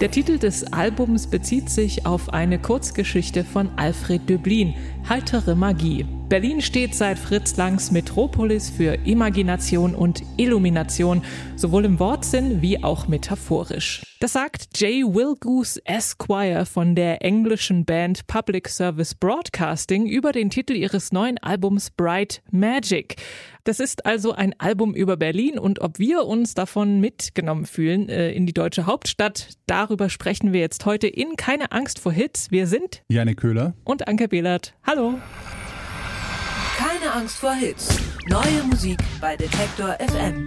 [0.00, 4.74] Der Titel des Albums bezieht sich auf eine Kurzgeschichte von Alfred Döblin,
[5.08, 6.04] Heitere Magie.
[6.28, 11.22] Berlin steht seit Fritz Langs Metropolis für Imagination und Illumination,
[11.54, 14.02] sowohl im Wortsinn wie auch metaphorisch.
[14.18, 20.72] Das sagt Jay Wilgoose Esquire von der englischen Band Public Service Broadcasting über den Titel
[20.72, 23.14] ihres neuen Albums Bright Magic.
[23.62, 28.32] Das ist also ein Album über Berlin und ob wir uns davon mitgenommen fühlen äh,
[28.32, 32.50] in die deutsche Hauptstadt, darüber sprechen wir jetzt heute in Keine Angst vor Hits.
[32.50, 34.74] Wir sind Janik Köhler und Anke Behlert.
[34.84, 35.20] Hallo.
[37.16, 37.98] Angst vor Hits.
[38.28, 40.46] Neue Musik bei Detektor FM.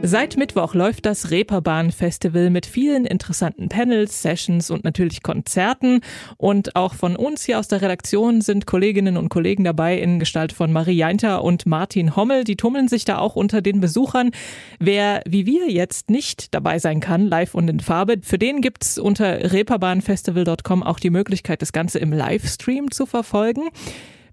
[0.00, 6.00] Seit Mittwoch läuft das Reeperbahn Festival mit vielen interessanten Panels, Sessions und natürlich Konzerten.
[6.38, 10.54] Und auch von uns hier aus der Redaktion sind Kolleginnen und Kollegen dabei in Gestalt
[10.54, 12.44] von Marie Jainter und Martin Hommel.
[12.44, 14.30] Die tummeln sich da auch unter den Besuchern.
[14.78, 18.96] Wer wie wir jetzt nicht dabei sein kann, live und in Farbe, für den gibt's
[18.96, 23.68] unter reeperbahnfestival.com auch die Möglichkeit, das Ganze im Livestream zu verfolgen.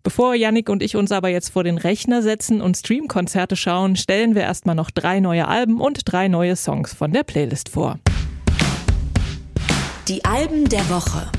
[0.06, 4.36] Bevor Yannick und ich uns aber jetzt vor den Rechner setzen und Streamkonzerte schauen, stellen
[4.36, 7.98] wir erstmal noch drei neue Alben und drei neue Songs von der Playlist vor.
[10.08, 11.32] Die Alben der Woche.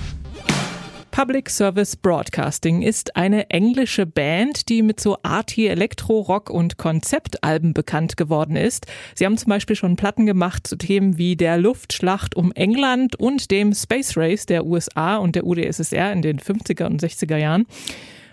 [1.13, 7.73] Public Service Broadcasting ist eine englische Band, die mit so Arty Elektro, Rock und Konzeptalben
[7.73, 8.87] bekannt geworden ist.
[9.15, 13.53] Sie haben zum Beispiel schon Platten gemacht zu Themen wie der Luftschlacht um England und
[13.53, 17.67] dem Space Race der USA und der UdSSR in den 50er und 60er Jahren.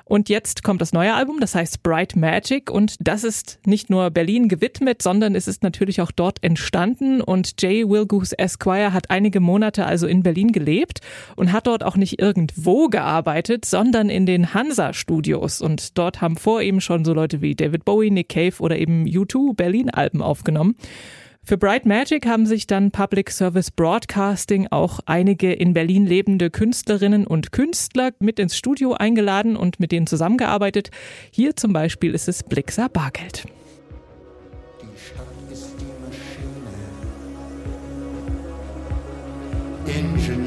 [0.05, 2.69] Und jetzt kommt das neue Album, das heißt Bright Magic.
[2.69, 7.21] Und das ist nicht nur Berlin gewidmet, sondern es ist natürlich auch dort entstanden.
[7.21, 10.99] Und Jay Wilgoose Esquire hat einige Monate also in Berlin gelebt
[11.35, 16.35] und hat dort auch nicht irgendwo gearbeitet, sondern in den Hansa Studios und dort haben
[16.35, 20.21] vor ihm schon so Leute wie David Bowie, Nick Cave oder eben U2 Berlin Alben
[20.21, 20.75] aufgenommen.
[21.45, 27.27] Für Bright Magic haben sich dann Public Service Broadcasting auch einige in Berlin lebende Künstlerinnen
[27.27, 30.89] und Künstler mit ins Studio eingeladen und mit denen zusammengearbeitet.
[31.31, 33.43] Hier zum Beispiel ist es Blixer Bargeld.
[34.81, 35.85] Die Stadt ist die
[39.85, 39.99] Maschine.
[39.99, 40.42] Ingenieure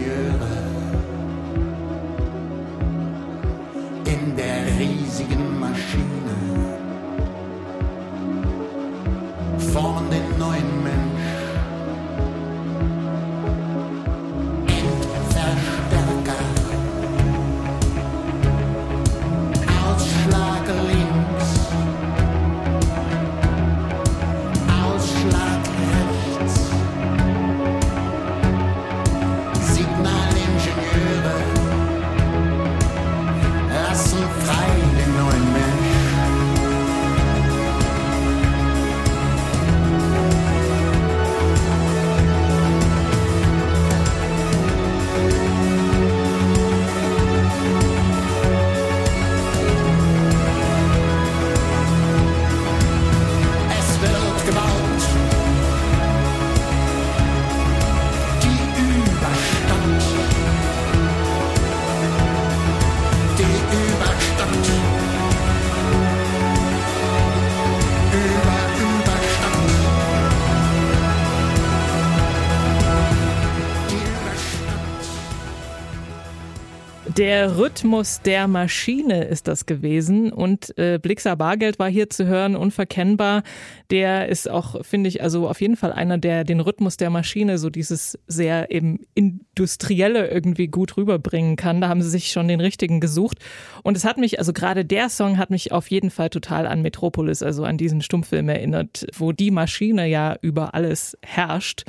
[77.16, 82.56] Der Rhythmus der Maschine ist das gewesen und äh, Blixer Bargeld war hier zu hören,
[82.56, 83.42] unverkennbar.
[83.90, 87.56] Der ist auch, finde ich, also auf jeden Fall einer, der den Rhythmus der Maschine,
[87.56, 91.80] so dieses sehr eben industrielle irgendwie gut rüberbringen kann.
[91.80, 93.38] Da haben sie sich schon den richtigen gesucht.
[93.82, 96.82] Und es hat mich, also gerade der Song hat mich auf jeden Fall total an
[96.82, 101.84] Metropolis, also an diesen Stummfilm erinnert, wo die Maschine ja über alles herrscht.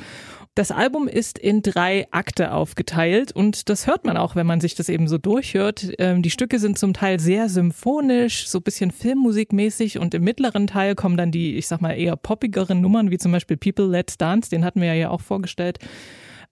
[0.58, 4.74] Das Album ist in drei Akte aufgeteilt und das hört man auch, wenn man sich
[4.74, 5.92] das eben so durchhört.
[6.00, 10.66] Ähm, die Stücke sind zum Teil sehr symphonisch, so ein bisschen Filmmusikmäßig und im mittleren
[10.66, 14.18] Teil kommen dann die, ich sag mal, eher poppigeren Nummern, wie zum Beispiel People Let's
[14.18, 15.78] Dance, den hatten wir ja auch vorgestellt.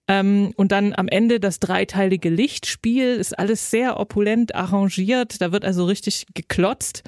[0.07, 5.65] Ähm, und dann am Ende das dreiteilige Lichtspiel ist alles sehr opulent arrangiert, da wird
[5.65, 7.03] also richtig geklotzt.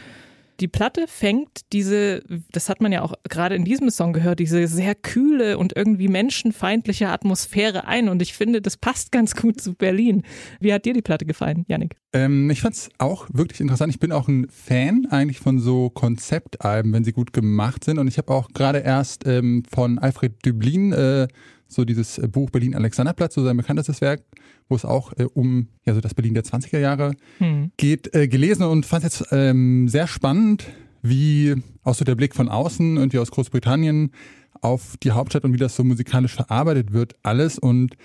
[0.59, 2.21] Die Platte fängt diese,
[2.51, 6.07] das hat man ja auch gerade in diesem Song gehört, diese sehr kühle und irgendwie
[6.07, 8.09] menschenfeindliche Atmosphäre ein.
[8.09, 10.23] Und ich finde, das passt ganz gut zu Berlin.
[10.59, 11.95] Wie hat dir die Platte gefallen, Yannick?
[12.11, 13.93] Ähm, ich fand's auch wirklich interessant.
[13.93, 17.97] Ich bin auch ein Fan eigentlich von so Konzeptalben, wenn sie gut gemacht sind.
[17.97, 21.27] Und ich habe auch gerade erst ähm, von Alfred Döblin äh,
[21.69, 24.23] so dieses äh, Buch Berlin Alexanderplatz, so sein bekanntestes Werk,
[24.67, 27.71] wo es auch äh, um ja so das Berlin der 20er Jahre Hm.
[27.77, 30.67] geht, äh, gelesen und fand es jetzt ähm, sehr spannend,
[31.01, 34.11] wie auch so der Blick von außen, irgendwie aus Großbritannien,
[34.61, 37.57] auf die Hauptstadt und wie das so musikalisch verarbeitet wird, alles.
[37.57, 37.95] Und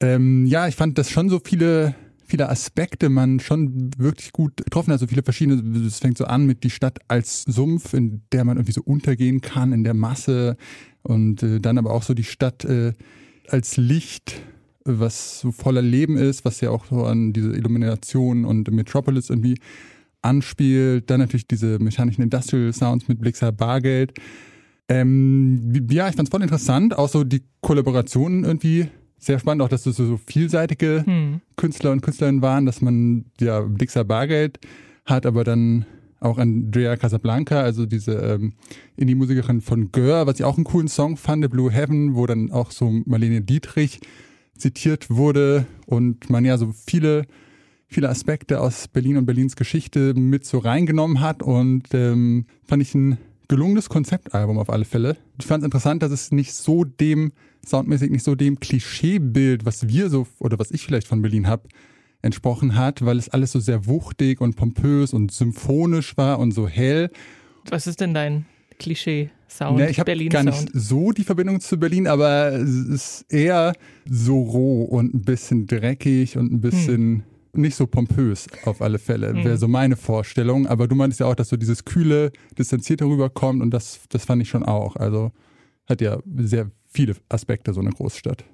[0.00, 1.94] ähm, ja, ich fand, dass schon so viele,
[2.28, 6.46] viele Aspekte man schon wirklich gut getroffen hat, so viele verschiedene, es fängt so an
[6.46, 10.56] mit die Stadt als Sumpf, in der man irgendwie so untergehen kann, in der Masse
[11.02, 12.92] und äh, dann aber auch so die Stadt äh,
[13.48, 14.40] als Licht,
[14.84, 19.58] was so voller Leben ist, was ja auch so an diese Illumination und Metropolis irgendwie
[20.22, 21.10] anspielt.
[21.10, 24.14] Dann natürlich diese mechanischen Industrial Sounds mit Blixer Bargeld.
[24.88, 26.96] Ähm, ja, ich fand es voll interessant.
[26.96, 31.40] Auch so die Kollaborationen irgendwie sehr spannend, auch dass es so vielseitige Hm.
[31.56, 34.58] Künstler und Künstlerinnen waren, dass man ja Blixer Bargeld
[35.04, 35.86] hat, aber dann
[36.20, 38.54] auch Andrea Casablanca, also diese ähm,
[38.96, 42.70] Indie-Musikerin von Gör, was ich auch einen coolen Song fand, Blue Heaven, wo dann auch
[42.70, 44.00] so Marlene Dietrich
[44.56, 47.24] zitiert wurde und man ja so viele,
[47.86, 52.94] viele Aspekte aus Berlin und Berlins Geschichte mit so reingenommen hat und ähm, fand ich
[52.94, 55.16] ein gelungenes Konzeptalbum auf alle Fälle.
[55.40, 57.32] Ich fand es interessant, dass es nicht so dem,
[57.66, 61.68] soundmäßig nicht so dem Klischeebild, was wir so, oder was ich vielleicht von Berlin habe,
[62.22, 66.66] entsprochen hat, weil es alles so sehr wuchtig und pompös und symphonisch war und so
[66.66, 67.10] hell.
[67.70, 68.46] Was ist denn dein
[68.78, 69.78] Klischee-Sound?
[69.78, 73.72] Ne, ich habe gar nicht so die Verbindung zu Berlin, aber es ist eher
[74.08, 77.22] so roh und ein bisschen dreckig und ein bisschen
[77.52, 79.44] nicht so pompös auf alle Fälle, Hm.
[79.44, 80.66] wäre so meine Vorstellung.
[80.66, 84.42] Aber du meintest ja auch, dass so dieses kühle, distanzierte rüberkommt und das, das fand
[84.42, 84.96] ich schon auch.
[84.96, 85.32] Also
[85.86, 88.44] hat ja sehr viele Aspekte, so eine Großstadt.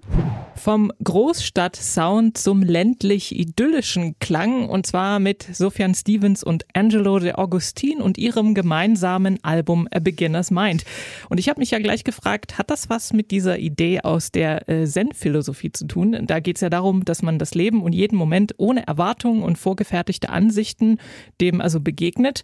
[0.56, 8.18] Vom Großstadt-Sound zum ländlich-idyllischen Klang und zwar mit Sufjan Stevens und Angelo de Augustin und
[8.18, 10.84] ihrem gemeinsamen Album A Beginner's Mind.
[11.28, 14.68] Und ich habe mich ja gleich gefragt, hat das was mit dieser Idee aus der
[14.68, 16.26] äh, Zen-Philosophie zu tun?
[16.26, 19.58] Da geht es ja darum, dass man das Leben und jeden Moment ohne Erwartungen und
[19.58, 20.98] vorgefertigte Ansichten
[21.40, 22.42] dem also begegnet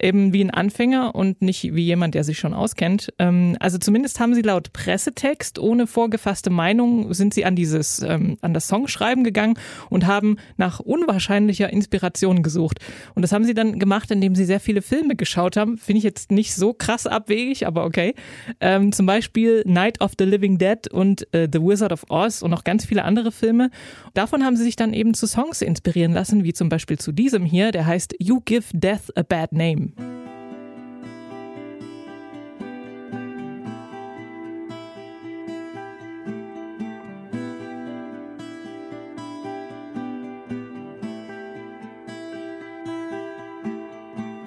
[0.00, 3.12] eben wie ein Anfänger und nicht wie jemand, der sich schon auskennt.
[3.18, 8.36] Ähm, also zumindest haben sie laut Pressetext ohne vorgefasste Meinung sind sie an dieses ähm,
[8.40, 9.58] an das Songschreiben gegangen
[9.90, 12.78] und haben nach unwahrscheinlicher Inspiration gesucht.
[13.14, 15.78] Und das haben sie dann gemacht, indem sie sehr viele Filme geschaut haben.
[15.78, 18.14] Finde ich jetzt nicht so krass abwegig, aber okay.
[18.60, 22.50] Ähm, zum Beispiel Night of the Living Dead und äh, The Wizard of Oz und
[22.50, 23.70] noch ganz viele andere Filme.
[24.14, 27.44] Davon haben sie sich dann eben zu Songs inspirieren lassen, wie zum Beispiel zu diesem
[27.44, 29.87] hier, der heißt You Give Death a Bad Name.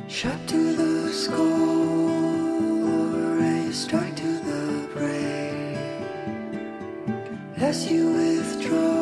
[0.08, 1.12] Shot to the
[3.16, 5.78] or a strike to the brain.
[7.58, 9.01] As you withdraw,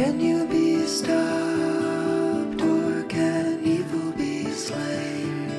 [0.00, 5.50] Can you be stopped or can evil be slain?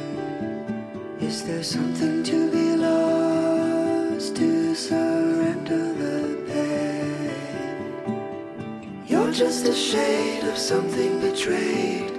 [1.19, 8.15] Is there something to be lost to surrender the pain?
[9.05, 12.11] You're just a shade of something betrayed.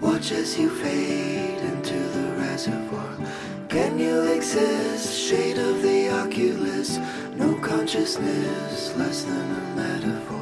[0.00, 3.12] Watch as you fade into the reservoir.
[3.68, 5.12] Can you exist?
[5.18, 7.00] Shade of the oculus.
[7.34, 10.35] No consciousness, less than a metaphor.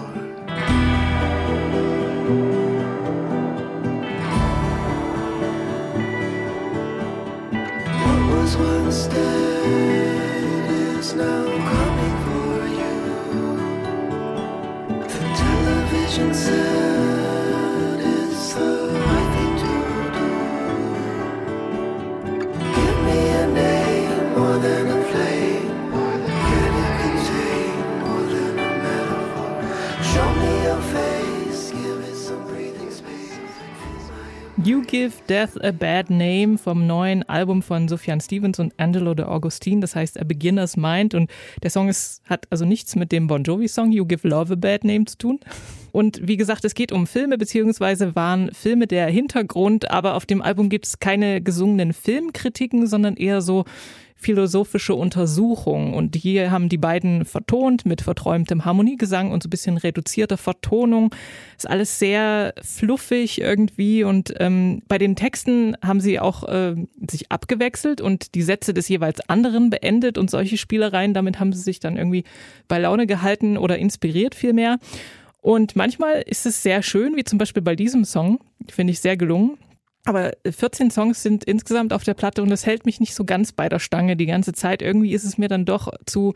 [34.95, 39.81] Give Death a Bad Name vom neuen Album von Sufjan Stevens und Angelo de Augustin,
[39.81, 41.15] das heißt A Beginner's Mind.
[41.15, 41.33] Und
[41.65, 44.57] der Song ist, hat also nichts mit dem Bon Jovi Song You Give Love a
[44.57, 45.41] Bad Name zu tun.
[45.91, 50.41] Und wie gesagt, es geht um Filme, beziehungsweise waren Filme der Hintergrund, aber auf dem
[50.41, 53.65] Album gibt es keine gesungenen Filmkritiken, sondern eher so
[54.25, 55.93] philosophische Untersuchungen.
[55.93, 61.15] Und hier haben die beiden vertont mit verträumtem Harmoniegesang und so ein bisschen reduzierter Vertonung.
[61.57, 64.03] Ist alles sehr fluffig irgendwie.
[64.03, 66.75] Und ähm, bei den Texten haben sie auch äh,
[67.09, 71.13] sich abgewechselt und die Sätze des jeweils anderen beendet und solche Spielereien.
[71.13, 72.25] Damit haben sie sich dann irgendwie
[72.67, 74.79] bei Laune gehalten oder inspiriert vielmehr.
[75.43, 78.41] Und manchmal ist es sehr schön, wie zum Beispiel bei diesem Song,
[78.71, 79.59] finde ich sehr gelungen.
[80.07, 83.53] Aber 14 Songs sind insgesamt auf der Platte und das hält mich nicht so ganz
[83.53, 84.83] bei der Stange die ganze Zeit.
[84.83, 86.35] Irgendwie ist es mir dann doch zu,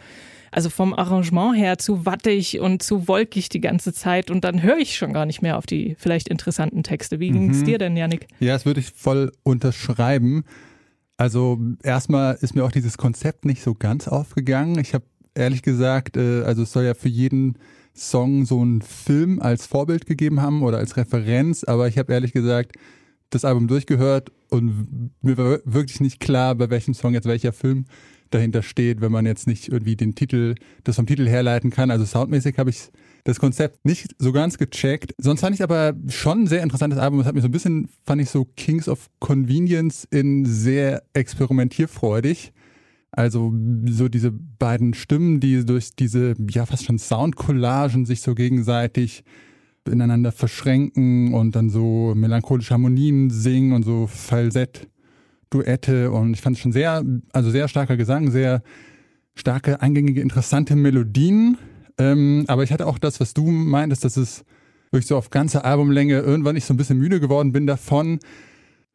[0.51, 4.79] also vom Arrangement her zu wattig und zu wolkig die ganze Zeit und dann höre
[4.79, 7.21] ich schon gar nicht mehr auf die vielleicht interessanten Texte.
[7.21, 7.65] Wie ging es Mhm.
[7.67, 8.27] dir denn, Janik?
[8.41, 10.45] Ja, das würde ich voll unterschreiben.
[11.19, 14.79] Also erstmal ist mir auch dieses Konzept nicht so ganz aufgegangen.
[14.79, 17.59] Ich habe ehrlich gesagt, äh, also es soll ja für jeden
[17.95, 22.33] Song so einen Film als Vorbild gegeben haben oder als Referenz, aber ich habe ehrlich
[22.33, 22.77] gesagt
[23.31, 27.85] das Album durchgehört und mir war wirklich nicht klar, bei welchem Song jetzt welcher Film
[28.31, 30.55] dahinter steht, wenn man jetzt nicht irgendwie den Titel,
[30.85, 31.91] das vom Titel herleiten kann.
[31.91, 32.91] Also soundmäßig habe ich
[33.25, 35.15] das Konzept nicht so ganz gecheckt.
[35.19, 37.21] Sonst fand ich aber schon ein sehr interessantes Album.
[37.21, 42.53] Es hat mir so ein bisschen, fand ich so Kings of Convenience in sehr experimentierfreudig.
[43.11, 43.53] Also
[43.87, 49.25] so diese beiden Stimmen, die durch diese, ja fast schon Soundcollagen sich so gegenseitig
[49.89, 54.89] ineinander verschränken und dann so melancholische Harmonien singen und so Falsett.
[55.51, 57.03] Duette und ich fand es schon sehr,
[57.33, 58.63] also sehr starker Gesang, sehr
[59.35, 61.57] starke, eingängige, interessante Melodien.
[61.99, 64.45] Ähm, aber ich hatte auch das, was du meintest, dass es
[64.91, 68.19] wirklich so auf ganze Albumlänge irgendwann ich so ein bisschen müde geworden bin davon.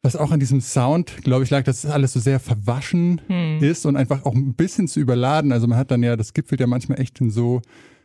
[0.02, 3.22] Was auch an diesem Sound, glaube ich, lag, dass alles so sehr verwaschen
[3.62, 5.50] ist und einfach auch ein bisschen zu überladen.
[5.50, 7.62] Also man hat dann ja, das gipfelt ja manchmal echt in so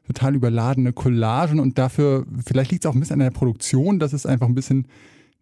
[0.09, 4.11] total überladene Collagen und dafür, vielleicht liegt es auch ein bisschen an der Produktion, dass
[4.11, 4.87] es einfach ein bisschen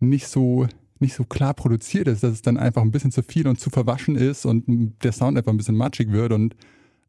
[0.02, 0.68] nicht so
[1.00, 3.70] nicht so klar produziert ist, dass es dann einfach ein bisschen zu viel und zu
[3.70, 6.56] verwaschen ist und der Sound einfach ein bisschen matschig wird und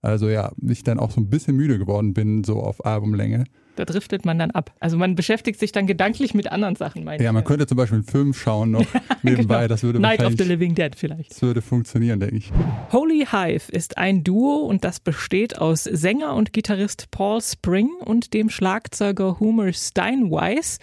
[0.03, 3.45] also ja, ich dann auch so ein bisschen müde geworden bin, so auf Albumlänge.
[3.79, 4.73] Da driftet man dann ab.
[4.81, 7.99] Also man beschäftigt sich dann gedanklich mit anderen Sachen, meine Ja, man könnte zum Beispiel
[7.99, 8.85] einen Film schauen noch
[9.23, 9.69] nebenbei, Genau.
[9.69, 11.31] das würde Night of the Living Dead vielleicht.
[11.31, 12.51] das würde funktionieren, denke ich.
[12.91, 18.35] Holy Hive ist ein Duo und das besteht aus Sänger und Gitarrist Paul Spring und
[18.35, 20.79] dem Schlagzeuger Homer Steinweiss.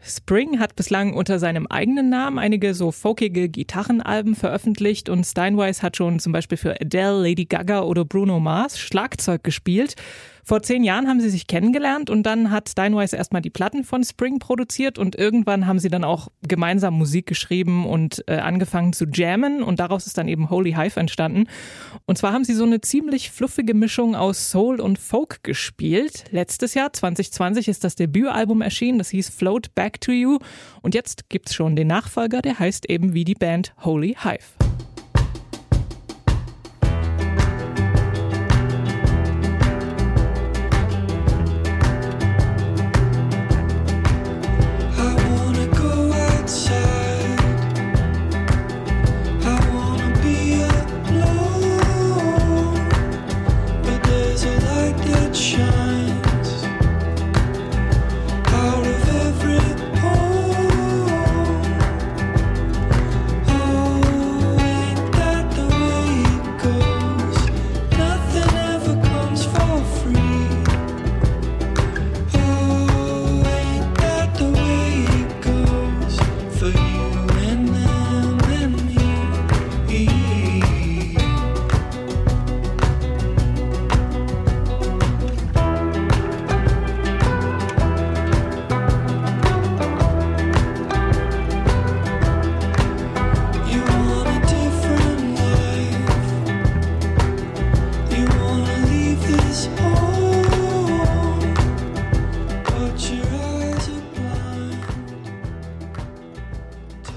[0.00, 5.96] Spring hat bislang unter seinem eigenen Namen einige so folkige Gitarrenalben veröffentlicht und Steinweiss hat
[5.96, 9.96] schon zum Beispiel für Adele, Lady Gaga oder Bruno Mars Schlagzeug gespielt.
[10.48, 14.04] Vor zehn Jahren haben sie sich kennengelernt und dann hat Steinweiss erstmal die Platten von
[14.04, 19.06] Spring produziert und irgendwann haben sie dann auch gemeinsam Musik geschrieben und äh, angefangen zu
[19.12, 21.48] jammen und daraus ist dann eben Holy Hive entstanden.
[22.04, 26.26] Und zwar haben sie so eine ziemlich fluffige Mischung aus Soul und Folk gespielt.
[26.30, 30.38] Letztes Jahr, 2020, ist das Debütalbum erschienen, das hieß Float Back to You
[30.80, 34.65] und jetzt gibt's schon den Nachfolger, der heißt eben wie die Band Holy Hive.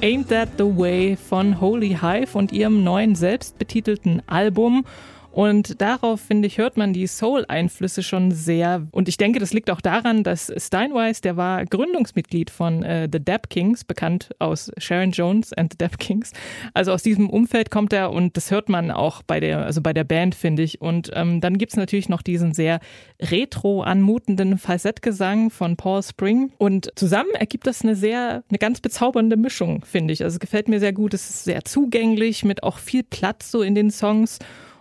[0.01, 4.85] Ain't That the Way von Holy Hive und ihrem neuen selbstbetitelten Album.
[5.31, 8.87] Und darauf, finde ich, hört man die Soul-Einflüsse schon sehr.
[8.91, 13.23] Und ich denke, das liegt auch daran, dass Steinweiss, der war Gründungsmitglied von äh, The
[13.23, 16.33] Dap Kings, bekannt aus Sharon Jones and The Dap Kings.
[16.73, 19.93] Also aus diesem Umfeld kommt er und das hört man auch bei der, also bei
[19.93, 20.81] der Band, finde ich.
[20.81, 22.79] Und ähm, dann gibt's natürlich noch diesen sehr
[23.21, 26.51] retro anmutenden Falsettgesang von Paul Spring.
[26.57, 30.23] Und zusammen ergibt das eine sehr, eine ganz bezaubernde Mischung, finde ich.
[30.23, 31.13] Also es gefällt mir sehr gut.
[31.13, 34.39] Es ist sehr zugänglich mit auch viel Platz so in den Songs.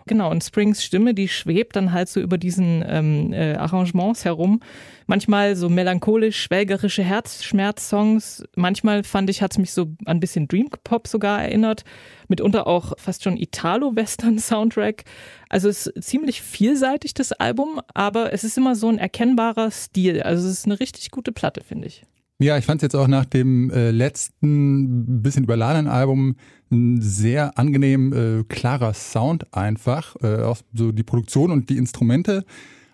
[0.09, 4.59] Genau, und Springs Stimme, die schwebt dann halt so über diesen ähm, äh, Arrangements herum.
[5.05, 8.43] Manchmal so melancholisch, schwelgerische Herzschmerz-Songs.
[8.55, 11.83] Manchmal fand ich, hat es mich so ein bisschen Dream Pop sogar erinnert.
[12.27, 15.03] Mitunter auch fast schon Italo-Western-Soundtrack.
[15.47, 20.23] Also es ist ziemlich vielseitig, das Album, aber es ist immer so ein erkennbarer Stil.
[20.23, 22.01] Also es ist eine richtig gute Platte, finde ich.
[22.41, 26.37] Ja, ich fand es jetzt auch nach dem äh, letzten bisschen überladenen Album
[26.71, 30.15] ein sehr angenehm äh, klarer Sound einfach.
[30.21, 32.45] Äh, auch so die Produktion und die Instrumente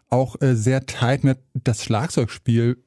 [0.09, 1.23] auch äh, sehr tight.
[1.23, 2.77] Mir hat das Schlagzeugspiel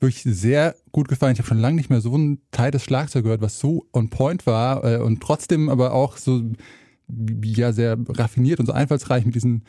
[0.00, 1.34] wirklich sehr gut gefallen.
[1.34, 4.44] Ich habe schon lange nicht mehr so ein tightes Schlagzeug gehört, was so on point
[4.44, 6.42] war äh, und trotzdem aber auch so
[7.44, 9.62] ja sehr raffiniert und so einfallsreich mit diesen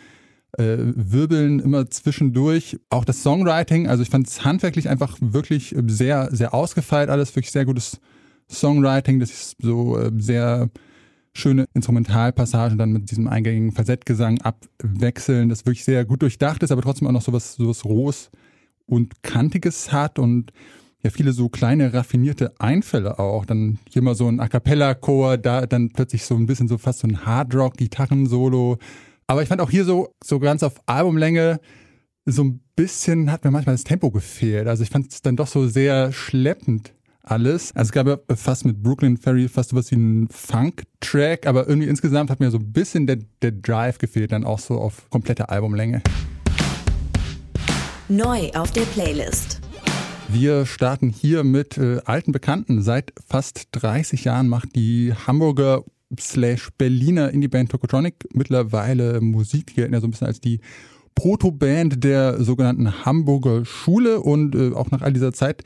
[0.58, 2.80] äh, Wirbeln immer zwischendurch.
[2.90, 7.52] Auch das Songwriting, also ich fand es handwerklich einfach wirklich sehr, sehr ausgefeilt alles, wirklich
[7.52, 8.00] sehr gutes
[8.50, 10.70] Songwriting, das ist so äh, sehr
[11.34, 16.82] schöne Instrumentalpassagen dann mit diesem eingängigen Falsettgesang abwechseln, das wirklich sehr gut durchdacht ist, aber
[16.82, 18.32] trotzdem auch noch sowas, sowas Rohes
[18.86, 20.52] und Kantiges hat und
[21.04, 23.46] ja viele so kleine raffinierte Einfälle auch.
[23.46, 26.78] Dann hier mal so ein A cappella Chor, da dann plötzlich so ein bisschen so
[26.78, 28.78] fast so ein Hardrock Gitarrensolo.
[29.30, 31.60] Aber ich fand auch hier so so ganz auf Albumlänge
[32.26, 34.68] so ein bisschen hat mir manchmal das Tempo gefehlt.
[34.68, 37.72] Also ich fand es dann doch so sehr schleppend alles.
[37.76, 41.88] Also es gab ja fast mit Brooklyn Ferry fast sowas wie einen Funk-Track, aber irgendwie
[41.88, 45.50] insgesamt hat mir so ein bisschen der, der Drive gefehlt, dann auch so auf komplette
[45.50, 46.02] Albumlänge.
[48.08, 49.62] Neu auf der Playlist.
[50.28, 52.82] Wir starten hier mit äh, alten Bekannten.
[52.82, 55.84] Seit fast 30 Jahren macht die Hamburger
[56.18, 59.76] slash Berliner Indie-Band Tokotronic mittlerweile Musik.
[59.76, 60.60] Gelten ja so ein bisschen als die
[61.16, 65.64] Proto-Band der sogenannten Hamburger Schule und äh, auch nach all dieser Zeit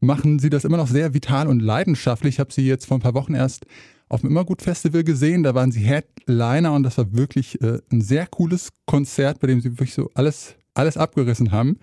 [0.00, 2.36] machen sie das immer noch sehr vital und leidenschaftlich.
[2.36, 3.66] Ich habe sie jetzt vor ein paar Wochen erst
[4.08, 5.42] auf dem Immergut Festival gesehen.
[5.42, 9.60] Da waren sie Headliner und das war wirklich äh, ein sehr cooles Konzert, bei dem
[9.60, 11.78] sie wirklich so alles, alles abgerissen haben.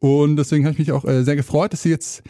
[0.00, 2.22] Und deswegen habe ich mich auch äh, sehr gefreut, dass sie jetzt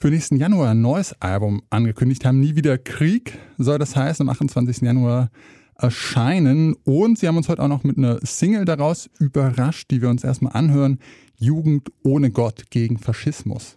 [0.00, 2.40] für nächsten Januar ein neues Album angekündigt haben.
[2.40, 4.80] Nie wieder Krieg soll das heißen, am 28.
[4.80, 5.30] Januar
[5.74, 6.74] erscheinen.
[6.84, 10.24] Und sie haben uns heute auch noch mit einer Single daraus überrascht, die wir uns
[10.24, 11.00] erstmal anhören.
[11.36, 13.76] Jugend ohne Gott gegen Faschismus.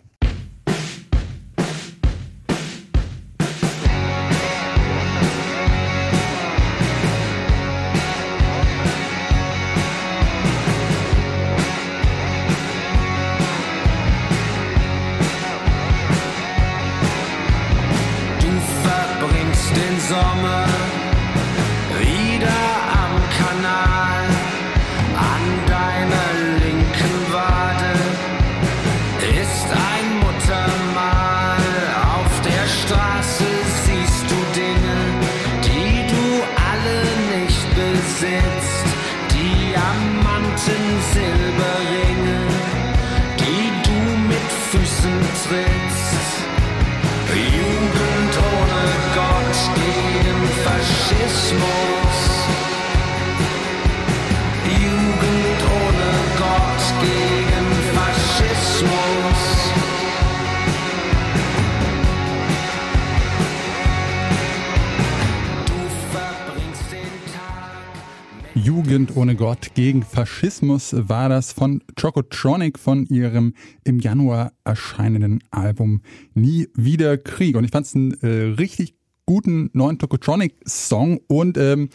[68.93, 76.03] Jugend ohne Gott gegen Faschismus war das von Chocotronic von ihrem im Januar erscheinenden Album
[76.35, 77.55] Nie wieder Krieg.
[77.55, 78.93] Und ich fand es einen äh, richtig
[79.25, 81.89] guten neuen Chocotronic-Song und ähm,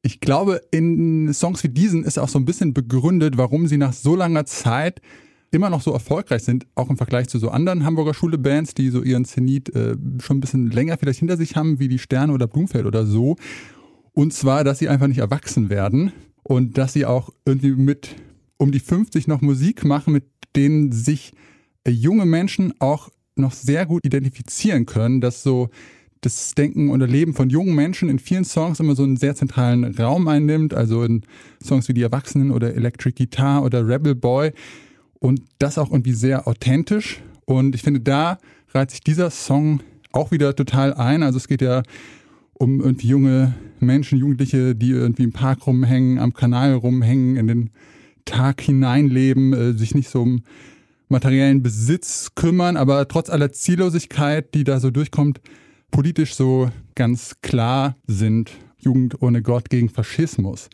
[0.00, 3.92] ich glaube, in Songs wie diesen ist auch so ein bisschen begründet, warum sie nach
[3.92, 5.02] so langer Zeit
[5.50, 9.02] immer noch so erfolgreich sind, auch im Vergleich zu so anderen Hamburger Schule-Bands, die so
[9.02, 12.46] ihren Zenit äh, schon ein bisschen länger vielleicht hinter sich haben, wie die Sterne oder
[12.46, 13.36] Blumfeld oder so.
[14.14, 16.12] Und zwar, dass sie einfach nicht erwachsen werden
[16.44, 18.14] und dass sie auch irgendwie mit
[18.56, 20.24] um die 50 noch Musik machen, mit
[20.56, 21.32] denen sich
[21.84, 25.68] äh, junge Menschen auch noch sehr gut identifizieren können, dass so
[26.20, 29.84] das Denken und Erleben von jungen Menschen in vielen Songs immer so einen sehr zentralen
[29.96, 31.22] Raum einnimmt, also in
[31.62, 34.52] Songs wie Die Erwachsenen oder Electric Guitar oder Rebel Boy.
[35.18, 37.20] Und das auch irgendwie sehr authentisch.
[37.44, 38.38] Und ich finde, da
[38.72, 39.80] reiht sich dieser Song
[40.12, 41.82] auch wieder total ein, also es geht ja
[42.54, 47.70] um irgendwie junge Menschen, Jugendliche, die irgendwie im Park rumhängen, am Kanal rumhängen, in den
[48.24, 50.42] Tag hineinleben, äh, sich nicht so um
[51.08, 55.40] materiellen Besitz kümmern, aber trotz aller Ziellosigkeit, die da so durchkommt,
[55.90, 58.52] politisch so ganz klar sind.
[58.78, 60.68] Jugend ohne Gott gegen Faschismus.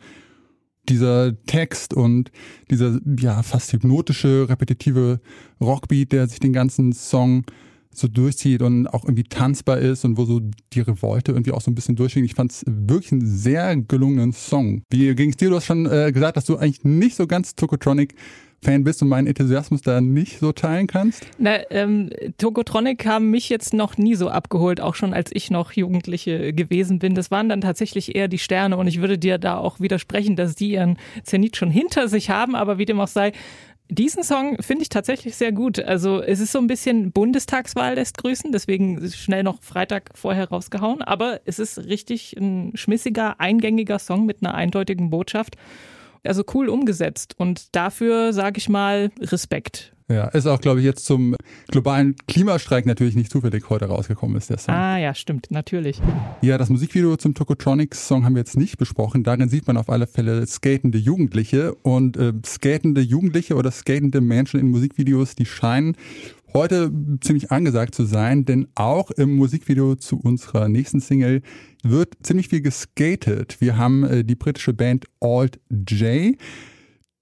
[0.89, 2.31] Dieser Text und
[2.69, 5.21] dieser ja fast hypnotische, repetitive
[5.61, 7.45] Rockbeat, der sich den ganzen Song
[7.93, 10.41] so durchzieht und auch irgendwie tanzbar ist und wo so
[10.73, 12.25] die Revolte irgendwie auch so ein bisschen durchschwingt.
[12.25, 14.83] Ich fand es wirklich einen sehr gelungenen Song.
[14.89, 15.49] Wie ging es dir?
[15.49, 18.15] Du hast schon äh, gesagt, dass du eigentlich nicht so ganz Tokotronic
[18.63, 21.25] Fan bist und meinen Enthusiasmus da nicht so teilen kannst?
[21.39, 25.71] Na, ähm, Tokotronic haben mich jetzt noch nie so abgeholt, auch schon als ich noch
[25.71, 27.15] Jugendliche gewesen bin.
[27.15, 30.53] Das waren dann tatsächlich eher die Sterne und ich würde dir da auch widersprechen, dass
[30.53, 33.31] die ihren Zenit schon hinter sich haben, aber wie dem auch sei,
[33.91, 35.77] diesen Song finde ich tatsächlich sehr gut.
[35.77, 41.01] Also es ist so ein bisschen Bundestagswahl lässt grüßen, deswegen schnell noch Freitag vorher rausgehauen.
[41.01, 45.57] Aber es ist richtig ein schmissiger, eingängiger Song mit einer eindeutigen Botschaft.
[46.23, 49.93] Also cool umgesetzt und dafür sage ich mal Respekt.
[50.11, 51.35] Ja, ist auch, glaube ich, jetzt zum
[51.69, 54.75] globalen Klimastreik natürlich nicht zufällig heute rausgekommen ist, der Song.
[54.75, 56.01] Ah ja, stimmt, natürlich.
[56.41, 59.23] Ja, das Musikvideo zum Tokotronics-Song haben wir jetzt nicht besprochen.
[59.23, 64.59] Darin sieht man auf alle Fälle skatende Jugendliche und äh, skatende Jugendliche oder skatende Menschen
[64.59, 65.95] in Musikvideos, die scheinen
[66.53, 71.41] heute ziemlich angesagt zu sein, denn auch im Musikvideo zu unserer nächsten Single
[71.83, 73.57] wird ziemlich viel geskatet.
[73.59, 76.35] Wir haben äh, die britische Band Alt J,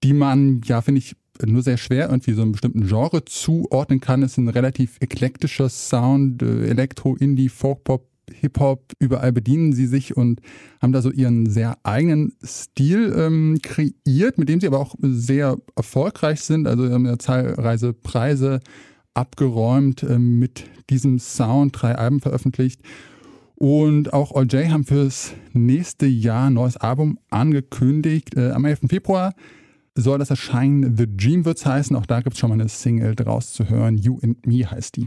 [0.02, 4.22] die man, ja, finde ich, nur sehr schwer irgendwie so einem bestimmten Genre zuordnen kann.
[4.22, 10.16] Es ist ein relativ eklektischer Sound, äh, Elektro, Indie, Folkpop, Hip-Hop, überall bedienen sie sich
[10.16, 10.40] und
[10.80, 15.56] haben da so ihren sehr eigenen Stil ähm, kreiert, mit dem sie aber auch sehr
[15.76, 16.66] erfolgreich sind.
[16.66, 18.60] Also haben ja zahlreiche Preise
[19.14, 22.80] abgeräumt ähm, mit diesem Sound, drei Alben veröffentlicht.
[23.56, 28.34] Und auch All J haben fürs nächste Jahr ein neues Album angekündigt.
[28.36, 28.80] Äh, am 11.
[28.88, 29.34] Februar
[29.94, 30.96] soll das erscheinen.
[30.96, 31.94] The Dream wird's heißen.
[31.94, 33.98] Auch da gibt's schon mal eine Single draus zu hören.
[33.98, 35.06] You and Me heißt die.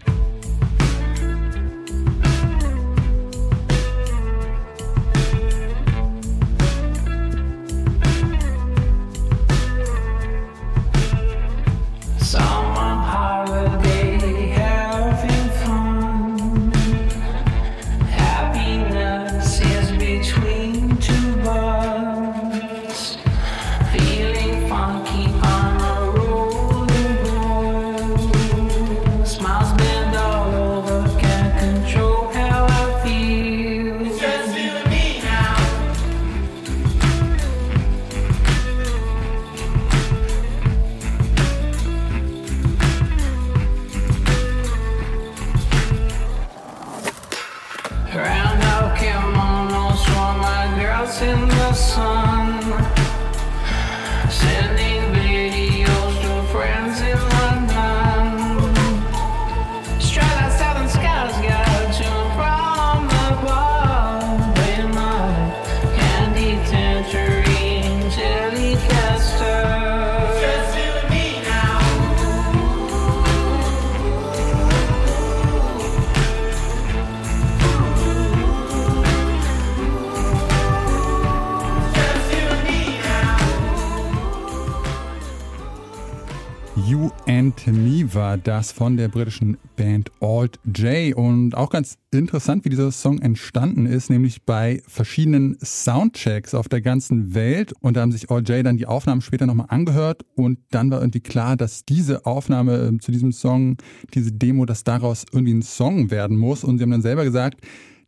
[88.37, 91.15] Das von der britischen Band Alt J.
[91.15, 96.81] Und auch ganz interessant, wie dieser Song entstanden ist, nämlich bei verschiedenen Soundchecks auf der
[96.81, 97.73] ganzen Welt.
[97.81, 100.25] Und da haben sich Alt J dann die Aufnahmen später nochmal angehört.
[100.35, 103.77] Und dann war irgendwie klar, dass diese Aufnahme äh, zu diesem Song,
[104.13, 106.63] diese Demo, dass daraus irgendwie ein Song werden muss.
[106.63, 107.61] Und sie haben dann selber gesagt,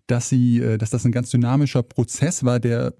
[0.07, 2.93] dass sie, äh, dass das ein ganz dynamischer Prozess war, der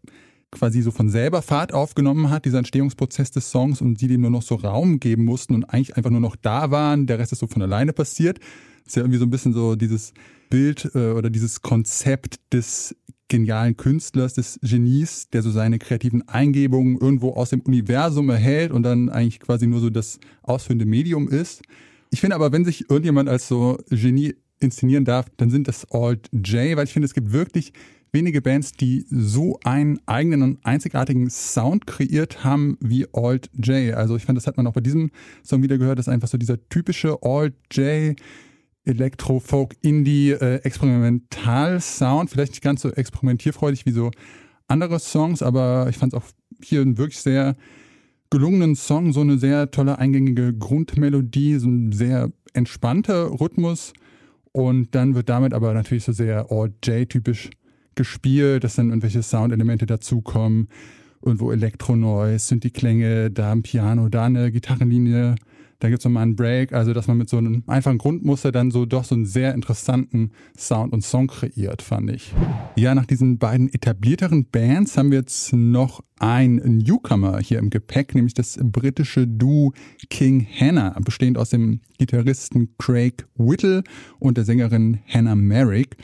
[0.55, 4.31] quasi so von selber Fahrt aufgenommen hat, dieser Entstehungsprozess des Songs und sie dem nur
[4.31, 7.07] noch so Raum geben mussten und eigentlich einfach nur noch da waren.
[7.07, 8.39] Der Rest ist so von alleine passiert.
[8.39, 10.13] Das ist ja irgendwie so ein bisschen so dieses
[10.49, 12.95] Bild äh, oder dieses Konzept des
[13.27, 18.83] genialen Künstlers, des Genies, der so seine kreativen Eingebungen irgendwo aus dem Universum erhält und
[18.83, 21.63] dann eigentlich quasi nur so das ausführende Medium ist.
[22.11, 26.29] Ich finde aber, wenn sich irgendjemand als so Genie inszenieren darf, dann sind das Alt
[26.31, 27.73] J, weil ich finde, es gibt wirklich
[28.15, 33.93] wenige Bands, die so einen eigenen und einzigartigen Sound kreiert haben wie Alt J.
[33.93, 35.11] Also ich fand, das hat man auch bei diesem
[35.43, 38.15] Song wieder gehört, das ist einfach so dieser typische Alt J
[38.85, 42.29] Elektro, Folk, Indie, äh, Experimental-Sound.
[42.29, 44.11] Vielleicht nicht ganz so experimentierfreudig wie so
[44.67, 46.25] andere Songs, aber ich fand es auch
[46.63, 47.55] hier einen wirklich sehr
[48.29, 53.93] gelungenen Song, so eine sehr tolle eingängige Grundmelodie, so ein sehr entspannter Rhythmus
[54.51, 57.49] und dann wird damit aber natürlich so sehr Alt-J-typisch
[57.95, 60.67] gespielt, dass dann irgendwelche Soundelemente dazukommen,
[61.21, 65.35] irgendwo Elektro-Noise, sind die Klänge, da ein Piano, da eine Gitarrenlinie,
[65.79, 68.85] da gibt's nochmal einen Break, also dass man mit so einem einfachen Grundmuster dann so
[68.85, 72.33] doch so einen sehr interessanten Sound und Song kreiert, fand ich.
[72.77, 78.15] Ja, nach diesen beiden etablierteren Bands haben wir jetzt noch ein Newcomer hier im Gepäck,
[78.15, 79.73] nämlich das britische Duo
[80.09, 83.83] King Hannah, bestehend aus dem Gitarristen Craig Whittle
[84.19, 85.97] und der Sängerin Hannah Merrick.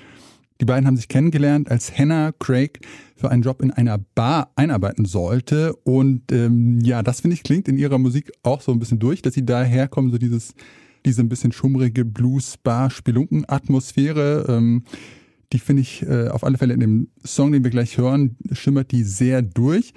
[0.62, 2.82] Die beiden haben sich kennengelernt, als Hannah Craig
[3.16, 5.74] für einen Job in einer Bar einarbeiten sollte.
[5.78, 9.24] Und ähm, ja, das finde ich klingt in ihrer Musik auch so ein bisschen durch,
[9.24, 10.54] dass sie daher kommen, so dieses,
[11.04, 14.46] diese ein bisschen schummrige Blues-Bar-Spelunken-Atmosphäre.
[14.50, 14.84] Ähm,
[15.52, 18.92] die finde ich äh, auf alle Fälle in dem Song, den wir gleich hören, schimmert
[18.92, 19.96] die sehr durch.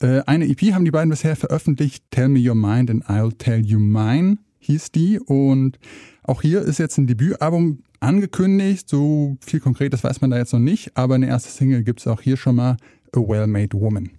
[0.00, 3.60] Äh, eine EP haben die beiden bisher veröffentlicht, Tell Me Your Mind and I'll Tell
[3.60, 5.20] You Mine hieß die.
[5.20, 5.78] Und
[6.22, 8.88] auch hier ist jetzt ein Debütalbum angekündigt.
[8.88, 10.96] So viel konkret, das weiß man da jetzt noch nicht.
[10.96, 12.76] Aber eine erste Single gibt es auch hier schon mal,
[13.14, 14.17] A Well-Made Woman.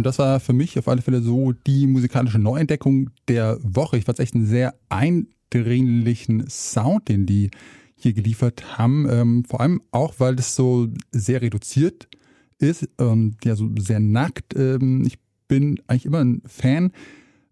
[0.00, 3.98] Und das war für mich auf alle Fälle so die musikalische Neuentdeckung der Woche.
[3.98, 7.50] Ich fand es echt einen sehr eindringlichen Sound, den die
[7.96, 9.06] hier geliefert haben.
[9.10, 12.08] Ähm, vor allem auch, weil das so sehr reduziert
[12.56, 14.56] ist und ja so sehr nackt.
[14.56, 16.92] Ähm, ich bin eigentlich immer ein Fan,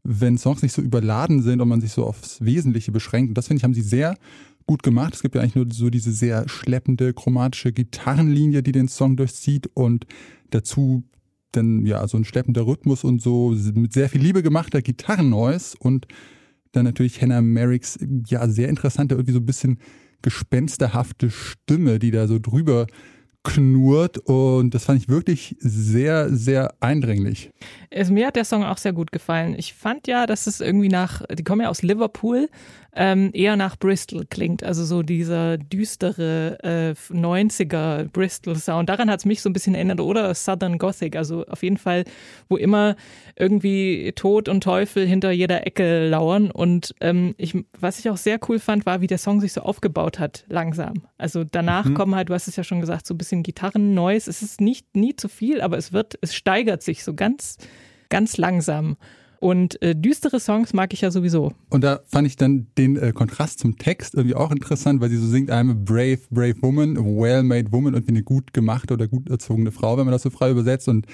[0.03, 3.29] wenn Songs nicht so überladen sind und man sich so aufs Wesentliche beschränkt.
[3.29, 4.17] Und das finde ich, haben sie sehr
[4.67, 5.15] gut gemacht.
[5.15, 9.69] Es gibt ja eigentlich nur so diese sehr schleppende chromatische Gitarrenlinie, die den Song durchzieht
[9.75, 10.07] und
[10.49, 11.05] dazu
[11.53, 16.07] dann ja so ein schleppender Rhythmus und so mit sehr viel Liebe gemachter Gitarrennoise und
[16.73, 19.79] dann natürlich Hannah Merricks ja sehr interessante, irgendwie so ein bisschen
[20.23, 22.87] gespensterhafte Stimme, die da so drüber
[23.45, 27.51] knurrt und das fand ich wirklich sehr, sehr eindringlich.
[27.95, 29.55] Also mir hat der Song auch sehr gut gefallen.
[29.57, 32.49] Ich fand ja, dass es irgendwie nach, die kommen ja aus Liverpool,
[32.95, 34.63] ähm, eher nach Bristol klingt.
[34.63, 38.89] Also so dieser düstere äh, 90er Bristol-Sound.
[38.89, 40.01] Daran hat es mich so ein bisschen erinnert.
[40.01, 41.15] Oder Southern Gothic.
[41.15, 42.05] Also auf jeden Fall,
[42.49, 42.97] wo immer
[43.37, 46.51] irgendwie Tod und Teufel hinter jeder Ecke lauern.
[46.51, 49.61] Und ähm, ich, was ich auch sehr cool fand, war, wie der Song sich so
[49.61, 50.95] aufgebaut hat, langsam.
[51.19, 54.31] Also danach kommen halt, du hast es ja schon gesagt, so ein bisschen Gitarren-Noise.
[54.31, 57.59] Es ist nicht nie zu viel, aber es wird, es steigert sich so ganz,
[58.09, 58.97] ganz langsam.
[59.41, 61.53] Und äh, düstere Songs mag ich ja sowieso.
[61.71, 65.17] Und da fand ich dann den äh, Kontrast zum Text irgendwie auch interessant, weil sie
[65.17, 68.95] so singt, I'm a brave, brave woman, a well-made woman und wie eine gut gemachte
[68.95, 70.89] oder gut erzogene Frau, wenn man das so frei übersetzt.
[70.89, 71.07] Und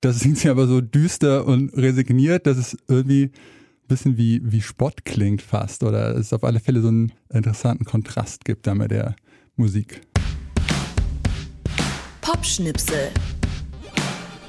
[0.00, 4.60] das singt sie aber so düster und resigniert, dass es irgendwie ein bisschen wie, wie
[4.60, 5.82] Spott klingt fast.
[5.82, 9.16] Oder es auf alle Fälle so einen interessanten Kontrast gibt da mit der
[9.56, 10.00] Musik.
[12.20, 13.10] Popschnipsel.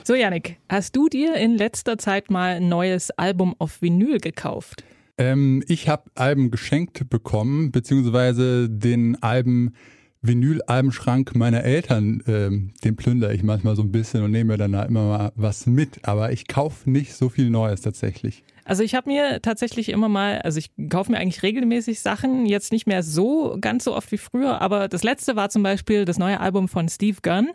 [0.08, 4.84] So, Yannick, hast du dir in letzter Zeit mal ein neues Album auf Vinyl gekauft?
[5.18, 9.74] Ähm, ich habe Alben geschenkt bekommen, beziehungsweise den Alben
[10.22, 14.74] Vinyl-Albenschrank meiner Eltern, ähm, den plündere ich manchmal so ein bisschen und nehme mir dann
[14.74, 16.08] da immer mal was mit.
[16.08, 18.44] Aber ich kaufe nicht so viel Neues tatsächlich.
[18.66, 22.72] Also ich habe mir tatsächlich immer mal, also ich kaufe mir eigentlich regelmäßig Sachen, jetzt
[22.72, 26.18] nicht mehr so ganz so oft wie früher, aber das letzte war zum Beispiel das
[26.18, 27.52] neue Album von Steve Gunn,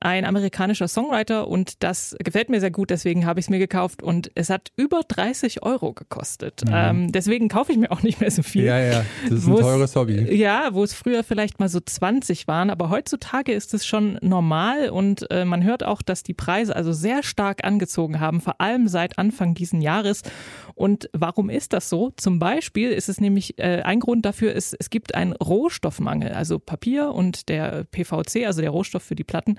[0.00, 4.02] ein amerikanischer Songwriter und das gefällt mir sehr gut, deswegen habe ich es mir gekauft
[4.02, 6.62] und es hat über 30 Euro gekostet.
[6.72, 8.64] Ähm, deswegen kaufe ich mir auch nicht mehr so viel.
[8.64, 10.34] Ja, ja, das ist ein teures Hobby.
[10.34, 14.88] Ja, wo es früher vielleicht mal so 20 waren, aber heutzutage ist es schon normal
[14.88, 18.88] und äh, man hört auch, dass die Preise also sehr stark angezogen haben, vor allem
[18.88, 20.22] seit Anfang diesen Jahres.
[20.74, 22.12] Und warum ist das so?
[22.16, 26.58] Zum Beispiel ist es nämlich, äh, ein Grund dafür ist, es gibt einen Rohstoffmangel, also
[26.58, 29.58] Papier und der PVC, also der Rohstoff für die Platten.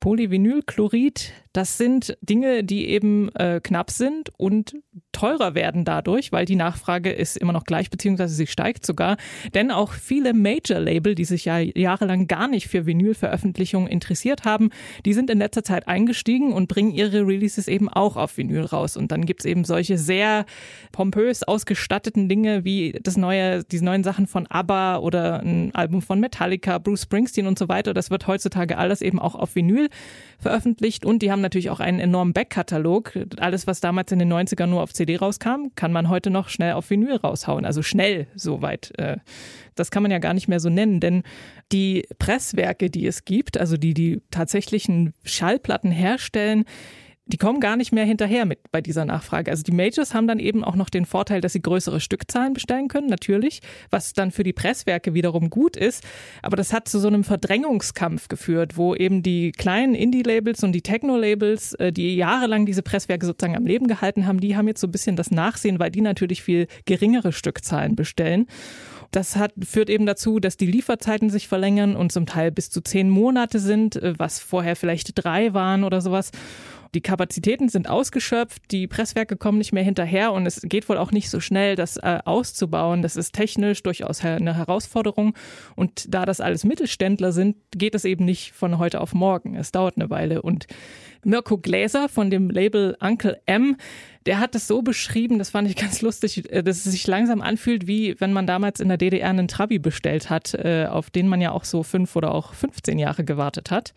[0.00, 4.74] Polyvinylchlorid, das sind Dinge, die eben äh, knapp sind und
[5.12, 9.16] teurer werden dadurch, weil die Nachfrage ist immer noch gleich, beziehungsweise sie steigt sogar.
[9.54, 14.70] Denn auch viele Major-Label, die sich ja jahrelang gar nicht für Vinylveröffentlichungen interessiert haben,
[15.06, 18.96] die sind in letzter Zeit eingestiegen und bringen ihre Releases eben auch auf Vinyl raus.
[18.96, 20.46] Und dann gibt's eben solche sehr
[20.90, 26.18] pompös ausgestatteten Dinge wie das neue, diese neuen Sachen von ABBA oder ein Album von
[26.18, 27.94] Metallica, Bruce Springsteen und so weiter.
[27.94, 29.83] Das wird heutzutage alles eben auch auf Vinyl
[30.38, 33.12] veröffentlicht und die haben natürlich auch einen enormen Backkatalog.
[33.38, 36.72] Alles, was damals in den 90ern nur auf CD rauskam, kann man heute noch schnell
[36.74, 37.64] auf Vinyl raushauen.
[37.64, 38.92] Also schnell soweit.
[38.98, 39.18] Äh,
[39.74, 41.22] Das kann man ja gar nicht mehr so nennen, denn
[41.72, 46.64] die Presswerke, die es gibt, also die die tatsächlichen Schallplatten herstellen,
[47.26, 49.50] die kommen gar nicht mehr hinterher mit bei dieser Nachfrage.
[49.50, 52.88] Also die Majors haben dann eben auch noch den Vorteil, dass sie größere Stückzahlen bestellen
[52.88, 56.04] können, natürlich, was dann für die Presswerke wiederum gut ist.
[56.42, 60.82] Aber das hat zu so einem Verdrängungskampf geführt, wo eben die kleinen Indie-Labels und die
[60.82, 64.86] Techno-Labels, äh, die jahrelang diese Presswerke sozusagen am Leben gehalten haben, die haben jetzt so
[64.86, 68.46] ein bisschen das Nachsehen, weil die natürlich viel geringere Stückzahlen bestellen.
[69.14, 72.80] Das hat, führt eben dazu, dass die Lieferzeiten sich verlängern und zum Teil bis zu
[72.80, 76.32] zehn Monate sind, äh, was vorher vielleicht drei waren oder sowas.
[76.94, 81.10] Die Kapazitäten sind ausgeschöpft, die Presswerke kommen nicht mehr hinterher und es geht wohl auch
[81.10, 83.02] nicht so schnell, das äh, auszubauen.
[83.02, 85.34] Das ist technisch durchaus eine Herausforderung.
[85.74, 89.56] Und da das alles Mittelständler sind, geht es eben nicht von heute auf morgen.
[89.56, 90.42] Es dauert eine Weile.
[90.42, 90.68] Und
[91.24, 93.76] Mirko Gläser von dem Label Uncle M,
[94.26, 97.40] der hat es so beschrieben, das fand ich ganz lustig, äh, dass es sich langsam
[97.40, 101.26] anfühlt, wie wenn man damals in der DDR einen Trabi bestellt hat, äh, auf den
[101.26, 103.94] man ja auch so fünf oder auch 15 Jahre gewartet hat.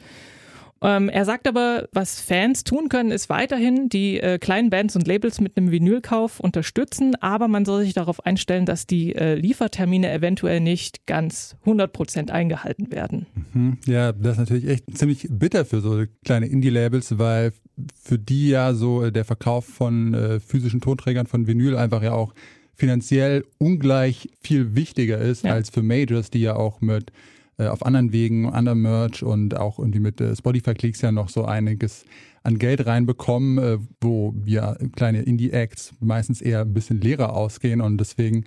[0.82, 5.08] Ähm, er sagt aber, was Fans tun können, ist weiterhin die äh, kleinen Bands und
[5.08, 10.12] Labels mit einem Vinylkauf unterstützen, aber man soll sich darauf einstellen, dass die äh, Liefertermine
[10.12, 13.26] eventuell nicht ganz 100 Prozent eingehalten werden.
[13.54, 13.78] Mhm.
[13.88, 17.54] Ja, das ist natürlich echt ziemlich bitter für so kleine Indie-Labels, weil
[18.00, 22.14] für die ja so äh, der Verkauf von äh, physischen Tonträgern von Vinyl einfach ja
[22.14, 22.34] auch
[22.76, 25.54] finanziell ungleich viel wichtiger ist Ja.
[25.54, 27.12] als für Majors, die ja auch mit
[27.58, 31.46] äh, auf anderen Wegen, anderem Merch und auch irgendwie mit äh, Spotify-Klicks ja noch so
[31.46, 32.06] einiges
[32.44, 37.82] an Geld reinbekommen, äh, wo ja kleine Indie-Acts meistens eher ein bisschen leerer ausgehen.
[37.82, 38.46] Und deswegen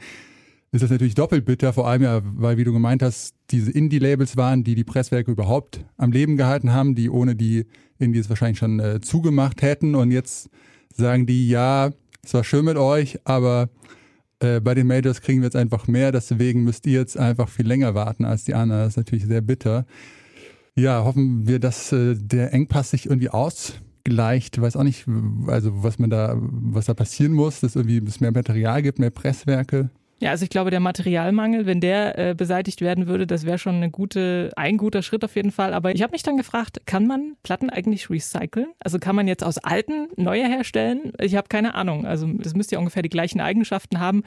[0.73, 4.37] ist das natürlich doppelt bitter, vor allem ja, weil, wie du gemeint hast, diese Indie-Labels
[4.37, 7.67] waren, die die Presswerke überhaupt am Leben gehalten haben, die ohne die
[7.99, 9.97] Indies wahrscheinlich schon äh, zugemacht hätten.
[9.97, 10.49] Und jetzt
[10.95, 11.91] sagen die, ja,
[12.23, 13.69] es war schön mit euch, aber
[14.41, 17.67] äh, bei den Majors kriegen wir jetzt einfach mehr, deswegen müsst ihr jetzt einfach viel
[17.67, 18.83] länger warten als die anderen.
[18.83, 19.87] Das ist natürlich sehr bitter.
[20.75, 24.61] Ja, hoffen wir, dass äh, der Engpass sich irgendwie ausgleicht.
[24.61, 25.07] Weiß auch nicht,
[25.47, 29.11] also was man da, was da passieren muss, dass irgendwie es mehr Material gibt, mehr
[29.11, 29.91] Presswerke.
[30.21, 33.77] Ja, also ich glaube, der Materialmangel, wenn der äh, beseitigt werden würde, das wäre schon
[33.77, 35.73] eine gute, ein guter Schritt auf jeden Fall.
[35.73, 38.67] Aber ich habe mich dann gefragt, kann man Platten eigentlich recyceln?
[38.81, 41.13] Also kann man jetzt aus alten neue herstellen?
[41.19, 42.07] Ich habe keine Ahnung.
[42.07, 44.23] Also das müsste ja ungefähr die gleichen Eigenschaften haben.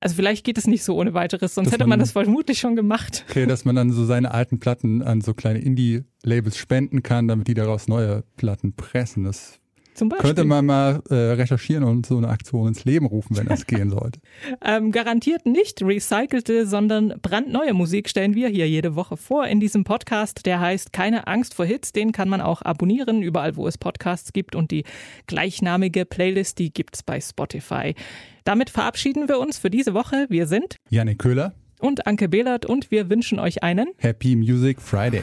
[0.00, 2.58] Also vielleicht geht es nicht so ohne weiteres, sonst Dass hätte man- man das vermutlich
[2.60, 3.24] schon gemacht.
[3.28, 7.48] Okay, dass man dann so seine alten Platten an so kleine Indie-Labels spenden kann, damit
[7.48, 9.24] die daraus neue Platten pressen.
[9.24, 9.58] Das.
[10.18, 13.90] Könnte man mal äh, recherchieren und so eine Aktion ins Leben rufen, wenn das gehen
[13.90, 14.20] sollte.
[14.64, 19.84] Ähm, garantiert nicht recycelte, sondern brandneue Musik stellen wir hier jede Woche vor in diesem
[19.84, 20.46] Podcast.
[20.46, 21.92] Der heißt Keine Angst vor Hits.
[21.92, 24.54] Den kann man auch abonnieren, überall wo es Podcasts gibt.
[24.54, 24.84] Und die
[25.26, 27.94] gleichnamige Playlist, die gibt's bei Spotify.
[28.44, 30.26] Damit verabschieden wir uns für diese Woche.
[30.28, 35.22] Wir sind Janik Köhler, und Anke Behlert und wir wünschen euch einen Happy Music Friday.